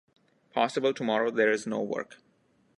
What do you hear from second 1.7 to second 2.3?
work.